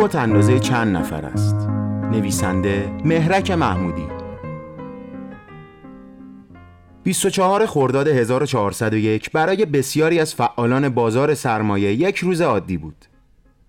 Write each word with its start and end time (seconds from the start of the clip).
کت 0.00 0.14
اندازه 0.14 0.58
چند 0.58 0.96
نفر 0.96 1.24
است؟ 1.24 1.54
نویسنده 2.12 2.92
مهرک 3.04 3.50
محمودی. 3.50 4.06
24 7.02 7.66
خرداد 7.66 8.08
1401 8.08 9.30
برای 9.30 9.66
بسیاری 9.66 10.20
از 10.20 10.34
فعالان 10.34 10.88
بازار 10.88 11.34
سرمایه 11.34 11.92
یک 11.92 12.16
روز 12.16 12.40
عادی 12.40 12.76
بود. 12.76 13.04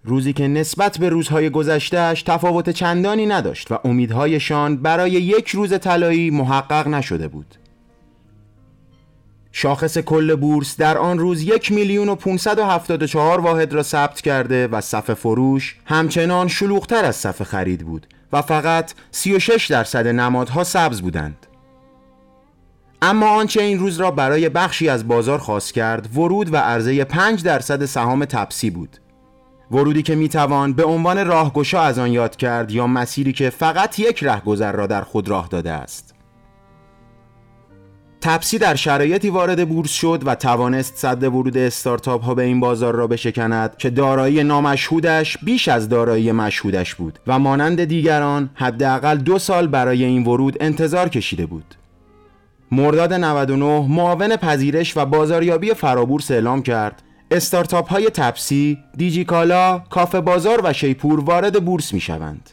روزی 0.04 0.34
که 0.34 0.48
نسبت 0.48 0.98
به 0.98 1.10
روزهای 1.10 1.50
گذشتهش 1.50 2.24
تفاوت 2.24 2.70
چندانی 2.70 3.26
نداشت 3.26 3.72
و 3.72 3.80
امیدهایشان 3.84 4.78
برای 4.78 5.12
یک 5.12 5.50
روز 5.50 5.80
طلایی 5.80 6.30
محقق 6.30 6.88
نشده 6.88 7.28
بود. 7.28 7.56
شاخص 9.52 9.98
کل 9.98 10.36
بورس 10.36 10.78
در 10.78 10.98
آن 10.98 11.20
روز 11.20 11.42
یک 11.42 11.72
میلیون 11.72 12.10
و 12.10 12.16
574 12.16 13.40
واحد 13.40 13.74
را 13.74 13.84
ثبت 13.84 14.22
کرده 14.22 14.68
و 14.68 14.82
صف 14.82 15.14
فروش 15.14 15.76
همچنان 15.86 16.48
شلوغتر 16.48 17.06
از 17.06 17.16
صف 17.16 17.44
خرید 17.44 17.86
بود 17.86 18.08
و 18.34 18.42
فقط 18.42 18.94
36 19.12 19.68
درصد 19.68 20.08
نمادها 20.08 20.64
سبز 20.64 21.02
بودند. 21.02 21.46
اما 23.02 23.30
آنچه 23.30 23.62
این 23.62 23.80
روز 23.80 23.98
را 23.98 24.12
برای 24.12 24.50
بخشی 24.50 24.90
از 24.90 25.08
بازار 25.08 25.40
خاص 25.40 25.72
کرد 25.72 26.18
ورود 26.18 26.54
و 26.54 26.58
عرضه 26.58 27.04
5 27.04 27.44
درصد 27.44 27.86
سهام 27.86 28.26
تپسی 28.26 28.70
بود. 28.70 28.98
ورودی 29.72 30.02
که 30.02 30.16
می‌توان 30.16 30.74
به 30.74 30.84
عنوان 30.84 31.28
راهگشا 31.28 31.82
از 31.82 32.00
آن 32.00 32.12
یاد 32.12 32.36
کرد 32.36 32.72
یا 32.72 32.88
مسیری 32.88 33.34
که 33.34 33.50
فقط 33.50 34.00
یک 34.00 34.24
رهگذر 34.24 34.72
را 34.72 34.88
در 34.88 35.02
خود 35.02 35.30
راه 35.30 35.48
داده 35.48 35.72
است. 35.72 36.19
تپسی 38.22 38.58
در 38.58 38.76
شرایطی 38.76 39.30
وارد 39.30 39.70
بورس 39.70 39.92
شد 39.92 40.22
و 40.26 40.36
توانست 40.36 40.98
صد 40.98 41.24
ورود 41.24 41.58
استارتاپ 41.58 42.24
ها 42.24 42.36
به 42.36 42.44
این 42.44 42.60
بازار 42.60 42.96
را 42.96 43.08
بشکند 43.08 43.78
که 43.78 43.90
دارایی 43.90 44.44
نامشهودش 44.44 45.38
بیش 45.38 45.68
از 45.68 45.90
دارایی 45.90 46.32
مشهودش 46.32 46.96
بود 46.96 47.20
و 47.28 47.40
مانند 47.40 47.84
دیگران 47.84 48.50
حداقل 48.54 49.18
دو 49.18 49.40
سال 49.40 49.68
برای 49.68 50.04
این 50.04 50.24
ورود 50.24 50.58
انتظار 50.60 51.10
کشیده 51.10 51.46
بود. 51.46 51.76
مرداد 52.72 53.14
99 53.14 53.88
معاون 53.90 54.36
پذیرش 54.36 54.98
و 54.98 55.06
بازاریابی 55.06 55.74
فرابورس 55.74 56.32
اعلام 56.32 56.62
کرد 56.62 57.04
استارتاپ 57.32 57.90
های 57.90 58.10
تپسی، 58.10 58.78
دیجیکالا، 58.98 59.80
کافه 59.80 60.22
بازار 60.22 60.62
و 60.64 60.74
شیپور 60.74 61.20
وارد 61.20 61.66
بورس 61.66 61.94
می 61.94 62.00
شوند. 62.00 62.50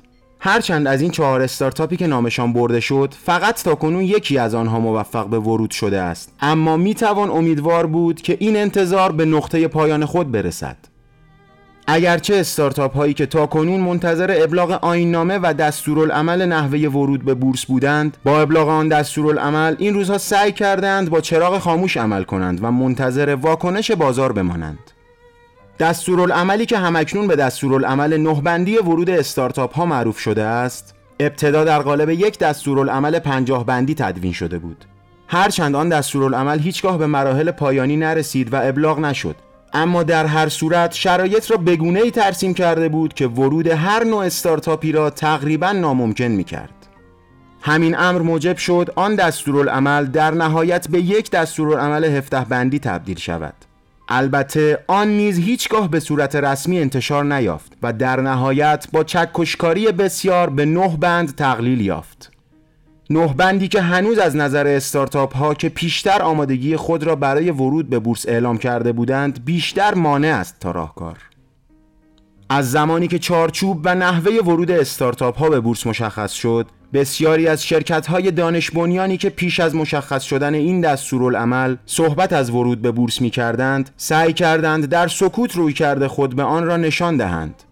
هرچند 0.46 0.86
از 0.86 1.00
این 1.00 1.10
چهار 1.10 1.42
استارتاپی 1.42 1.96
که 1.96 2.06
نامشان 2.06 2.52
برده 2.52 2.80
شد 2.80 3.14
فقط 3.24 3.62
تاکنون 3.62 4.02
یکی 4.02 4.38
از 4.38 4.54
آنها 4.54 4.80
موفق 4.80 5.26
به 5.26 5.38
ورود 5.38 5.70
شده 5.70 6.00
است. 6.00 6.32
اما 6.40 6.76
می 6.76 6.94
توان 6.94 7.30
امیدوار 7.30 7.86
بود 7.86 8.22
که 8.22 8.36
این 8.40 8.56
انتظار 8.56 9.12
به 9.12 9.24
نقطه 9.24 9.68
پایان 9.68 10.04
خود 10.04 10.32
برسد. 10.32 10.76
اگرچه 11.86 12.36
استارتاپ 12.36 12.96
هایی 12.96 13.14
که 13.14 13.26
تاکنون 13.26 13.80
منتظر 13.80 14.34
ابلاغ 14.38 14.70
آیننامه 14.84 15.38
و 15.42 15.54
دستورالعمل 15.58 16.46
نحوه 16.46 16.78
ورود 16.78 17.24
به 17.24 17.34
بورس 17.34 17.64
بودند 17.64 18.16
با 18.24 18.40
ابلاغ 18.40 18.68
آن 18.68 18.88
دستورالعمل 18.88 19.74
این 19.78 19.94
روزها 19.94 20.18
سعی 20.18 20.52
کردند 20.52 21.10
با 21.10 21.20
چراغ 21.20 21.58
خاموش 21.58 21.96
عمل 21.96 22.22
کنند 22.22 22.58
و 22.62 22.70
منتظر 22.72 23.34
واکنش 23.34 23.90
بازار 23.90 24.32
بمانند. 24.32 24.95
دستورالعملی 25.78 26.66
که 26.66 26.78
همکنون 26.78 27.26
به 27.26 27.36
دستورالعمل 27.36 28.16
نهبندی 28.16 28.76
ورود 28.76 29.10
استارتاپ 29.10 29.74
ها 29.74 29.86
معروف 29.86 30.18
شده 30.18 30.42
است 30.42 30.94
ابتدا 31.20 31.64
در 31.64 31.78
قالب 31.78 32.10
یک 32.10 32.38
دستورالعمل 32.38 33.18
پنجاه 33.18 33.66
بندی 33.66 33.94
تدوین 33.94 34.32
شده 34.32 34.58
بود 34.58 34.84
هرچند 35.28 35.76
آن 35.76 35.88
دستورالعمل 35.88 36.58
هیچگاه 36.58 36.98
به 36.98 37.06
مراحل 37.06 37.50
پایانی 37.50 37.96
نرسید 37.96 38.52
و 38.52 38.68
ابلاغ 38.68 38.98
نشد 38.98 39.36
اما 39.72 40.02
در 40.02 40.26
هر 40.26 40.48
صورت 40.48 40.92
شرایط 40.92 41.50
را 41.50 41.56
بگونه 41.56 42.00
ای 42.00 42.10
ترسیم 42.10 42.54
کرده 42.54 42.88
بود 42.88 43.14
که 43.14 43.26
ورود 43.26 43.66
هر 43.66 44.04
نوع 44.04 44.24
استارتاپی 44.24 44.92
را 44.92 45.10
تقریبا 45.10 45.72
ناممکن 45.72 46.24
می 46.24 46.44
کرد. 46.44 46.70
همین 47.60 47.98
امر 47.98 48.22
موجب 48.22 48.56
شد 48.56 48.92
آن 48.96 49.14
دستورالعمل 49.14 50.06
در 50.06 50.30
نهایت 50.30 50.88
به 50.88 51.00
یک 51.00 51.30
دستورالعمل 51.30 52.04
هفته 52.04 52.40
بندی 52.40 52.78
تبدیل 52.78 53.18
شود. 53.18 53.54
البته 54.08 54.84
آن 54.86 55.08
نیز 55.08 55.38
هیچگاه 55.38 55.90
به 55.90 56.00
صورت 56.00 56.36
رسمی 56.36 56.78
انتشار 56.78 57.24
نیافت 57.24 57.72
و 57.82 57.92
در 57.92 58.20
نهایت 58.20 58.86
با 58.92 59.04
چکشکاری 59.04 59.92
بسیار 59.92 60.50
به 60.50 60.64
نه 60.64 60.96
بند 60.96 61.34
تقلیل 61.34 61.80
یافت. 61.80 62.32
نه 63.10 63.34
بندی 63.34 63.68
که 63.68 63.80
هنوز 63.80 64.18
از 64.18 64.36
نظر 64.36 64.66
استارتاپ 64.66 65.36
ها 65.36 65.54
که 65.54 65.68
پیشتر 65.68 66.22
آمادگی 66.22 66.76
خود 66.76 67.02
را 67.04 67.16
برای 67.16 67.50
ورود 67.50 67.90
به 67.90 67.98
بورس 67.98 68.28
اعلام 68.28 68.58
کرده 68.58 68.92
بودند 68.92 69.44
بیشتر 69.44 69.94
مانع 69.94 70.28
است 70.28 70.56
تا 70.60 70.70
راهکار. 70.70 71.18
از 72.48 72.70
زمانی 72.70 73.08
که 73.08 73.18
چارچوب 73.18 73.80
و 73.84 73.94
نحوه 73.94 74.32
ورود 74.32 74.70
استارتاپ 74.70 75.38
ها 75.38 75.48
به 75.48 75.60
بورس 75.60 75.86
مشخص 75.86 76.32
شد 76.32 76.66
بسیاری 76.92 77.48
از 77.48 77.64
شرکت 77.64 78.06
های 78.06 78.30
دانش 78.30 78.70
بنیانی 78.70 79.16
که 79.16 79.30
پیش 79.30 79.60
از 79.60 79.74
مشخص 79.74 80.22
شدن 80.22 80.54
این 80.54 80.80
دستورالعمل 80.80 81.76
صحبت 81.86 82.32
از 82.32 82.50
ورود 82.50 82.82
به 82.82 82.90
بورس 82.90 83.20
می 83.20 83.30
کردند 83.30 83.90
سعی 83.96 84.32
کردند 84.32 84.86
در 84.86 85.08
سکوت 85.08 85.56
روی 85.56 85.72
کرده 85.72 86.08
خود 86.08 86.36
به 86.36 86.42
آن 86.42 86.64
را 86.64 86.76
نشان 86.76 87.16
دهند. 87.16 87.62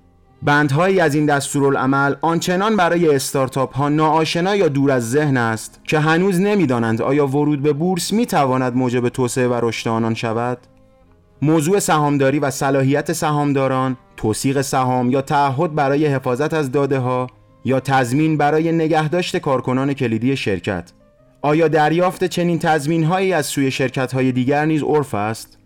بندهایی 0.42 1.00
از 1.00 1.14
این 1.14 1.26
دستورالعمل 1.26 2.14
آنچنان 2.20 2.76
برای 2.76 3.14
استارتاپ 3.14 3.76
ها 3.76 3.88
ناآشنا 3.88 4.56
یا 4.56 4.68
دور 4.68 4.90
از 4.90 5.10
ذهن 5.10 5.36
است 5.36 5.80
که 5.84 5.98
هنوز 5.98 6.40
نمی‌دانند 6.40 7.02
آیا 7.02 7.26
ورود 7.26 7.62
به 7.62 7.72
بورس 7.72 8.12
می 8.12 8.26
تواند 8.26 8.76
موجب 8.76 9.08
توسعه 9.08 9.48
و 9.48 9.54
رشد 9.62 9.88
آنان 9.88 10.14
شود؟ 10.14 10.58
موضوع 11.42 11.78
سهامداری 11.78 12.38
و 12.38 12.50
صلاحیت 12.50 13.12
سهامداران 13.12 13.96
توصیق 14.16 14.60
سهام 14.60 15.10
یا 15.10 15.22
تعهد 15.22 15.74
برای 15.74 16.06
حفاظت 16.06 16.54
از 16.54 16.72
داده 16.72 16.98
ها 16.98 17.26
یا 17.64 17.80
تضمین 17.80 18.36
برای 18.36 18.72
نگهداشت 18.72 19.36
کارکنان 19.36 19.94
کلیدی 19.94 20.36
شرکت. 20.36 20.92
آیا 21.42 21.68
دریافت 21.68 22.24
چنین 22.24 22.58
تضمین 22.58 23.04
هایی 23.04 23.32
از 23.32 23.46
سوی 23.46 23.70
شرکت 23.70 24.12
های 24.12 24.32
دیگر 24.32 24.64
نیز 24.64 24.82
عرف 24.82 25.14
است؟ 25.14 25.58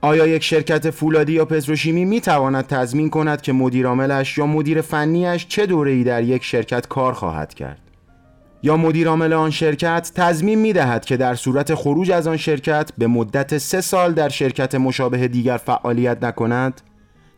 آیا 0.00 0.26
یک 0.26 0.42
شرکت 0.42 0.90
فولادی 0.90 1.32
یا 1.32 1.44
پتروشیمی 1.44 2.04
می 2.04 2.20
تواند 2.20 2.66
تضمین 2.66 3.10
کند 3.10 3.42
که 3.42 3.52
مدیر 3.52 3.86
عاملش 3.86 4.38
یا 4.38 4.46
مدیر 4.46 4.80
فنیش 4.80 5.46
چه 5.46 5.66
دوره‌ای 5.66 6.04
در 6.04 6.22
یک 6.22 6.44
شرکت 6.44 6.88
کار 6.88 7.12
خواهد 7.12 7.54
کرد؟ 7.54 7.78
یا 8.62 8.76
مدیر 8.76 9.08
عامل 9.08 9.32
آن 9.32 9.50
شرکت 9.50 10.12
تضمین 10.14 10.58
می 10.58 10.72
دهد 10.72 11.04
که 11.04 11.16
در 11.16 11.34
صورت 11.34 11.74
خروج 11.74 12.10
از 12.10 12.26
آن 12.26 12.36
شرکت 12.36 12.90
به 12.98 13.06
مدت 13.06 13.58
سه 13.58 13.80
سال 13.80 14.12
در 14.12 14.28
شرکت 14.28 14.74
مشابه 14.74 15.28
دیگر 15.28 15.56
فعالیت 15.56 16.24
نکند؟ 16.24 16.80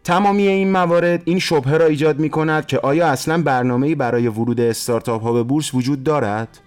تمامی 0.07 0.47
این 0.47 0.73
موارد 0.73 1.23
این 1.25 1.39
شبهه 1.39 1.77
را 1.77 1.87
ایجاد 1.87 2.19
می 2.19 2.31
کند 2.31 2.67
که 2.67 2.79
آیا 2.79 3.09
اصلا 3.09 3.43
برنامه‌ای 3.43 3.95
برای 3.95 4.29
ورود 4.29 4.61
استارتاپ 4.61 5.23
ها 5.23 5.33
به 5.33 5.43
بورس 5.43 5.75
وجود 5.75 6.03
دارد؟ 6.03 6.59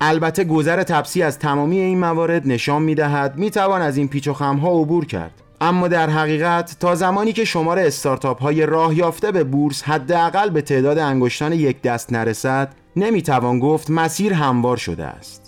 البته 0.00 0.44
گذر 0.44 0.82
تپسی 0.82 1.22
از 1.22 1.38
تمامی 1.38 1.78
این 1.78 1.98
موارد 1.98 2.48
نشان 2.48 2.82
می 2.82 2.94
دهد 2.94 3.38
می 3.38 3.50
توان 3.50 3.82
از 3.82 3.96
این 3.96 4.08
پیچ 4.08 4.28
و 4.28 4.32
خم 4.32 4.66
عبور 4.66 5.06
کرد. 5.06 5.42
اما 5.60 5.88
در 5.88 6.10
حقیقت 6.10 6.76
تا 6.80 6.94
زمانی 6.94 7.32
که 7.32 7.44
شمار 7.44 7.78
استارتاپ 7.78 8.42
های 8.42 8.66
راه 8.66 8.98
یافته 8.98 9.32
به 9.32 9.44
بورس 9.44 9.82
حداقل 9.82 10.50
به 10.50 10.62
تعداد 10.62 10.98
انگشتان 10.98 11.52
یک 11.52 11.82
دست 11.82 12.12
نرسد 12.12 12.74
نمی 12.96 13.22
توان 13.22 13.60
گفت 13.60 13.90
مسیر 13.90 14.32
هموار 14.32 14.76
شده 14.76 15.04
است. 15.04 15.45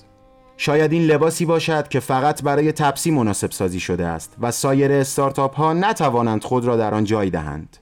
شاید 0.61 0.93
این 0.93 1.03
لباسی 1.03 1.45
باشد 1.45 1.89
که 1.89 2.01
فقط 2.01 2.43
برای 2.43 2.73
تپسی 2.73 3.11
مناسب 3.11 3.51
سازی 3.51 3.81
شده 3.81 4.07
است 4.07 4.37
و 4.41 4.51
سایر 4.51 4.93
استارتاپ 4.93 5.55
ها 5.55 5.73
نتوانند 5.73 6.45
خود 6.45 6.65
را 6.65 6.77
در 6.77 6.95
آن 6.95 7.05
جای 7.05 7.31
دهند. 7.31 7.77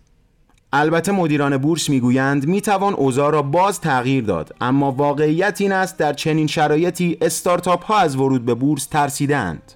البته 0.73 1.13
مدیران 1.13 1.57
بورس 1.57 1.91
می‌گویند 1.91 2.47
می‌توان 2.47 2.95
اوضاع 2.95 3.33
را 3.33 3.43
باز 3.43 3.81
تغییر 3.81 4.25
داد 4.25 4.55
اما 4.61 4.93
واقعیت 4.93 5.61
این 5.61 5.73
است 5.73 5.99
در 5.99 6.13
چنین 6.13 6.47
شرایطی 6.47 7.19
استارتاپ 7.21 7.85
ها 7.85 7.99
از 7.99 8.17
ورود 8.17 8.45
به 8.45 8.55
بورس 8.55 8.87
ترسیدند 8.87 9.73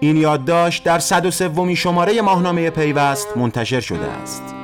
این 0.00 0.16
یادداشت 0.16 0.84
در 0.84 0.98
103 0.98 1.74
شماره 1.74 2.22
ماهنامه 2.22 2.70
پیوست 2.70 3.36
منتشر 3.36 3.80
شده 3.80 4.06
است. 4.06 4.61